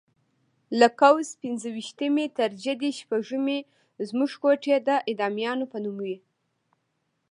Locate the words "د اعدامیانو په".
4.87-5.77